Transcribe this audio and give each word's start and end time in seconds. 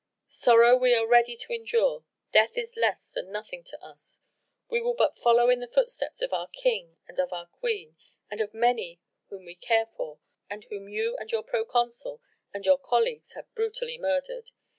Sorrow 0.27 0.75
we 0.77 0.95
are 0.95 1.05
ready 1.05 1.37
to 1.37 1.53
endure 1.53 2.03
death 2.31 2.57
is 2.57 2.75
less 2.75 3.05
than 3.05 3.31
nothing 3.31 3.63
to 3.65 3.79
us 3.85 4.19
we 4.67 4.81
will 4.81 4.95
but 4.95 5.19
follow 5.19 5.51
in 5.51 5.59
the 5.59 5.67
footsteps 5.67 6.23
of 6.23 6.33
our 6.33 6.47
King 6.47 6.97
and 7.07 7.19
of 7.19 7.31
our 7.31 7.45
Queen 7.45 7.95
and 8.27 8.41
of 8.41 8.51
many 8.51 8.99
whom 9.29 9.45
we 9.45 9.53
care 9.53 9.85
for 9.95 10.17
and 10.49 10.63
whom 10.63 10.89
you 10.89 11.15
and 11.17 11.31
your 11.31 11.43
proconsul 11.43 12.19
and 12.51 12.65
your 12.65 12.79
colleagues 12.79 13.33
have 13.33 13.53
brutally 13.53 13.99
murdered. 13.99 14.49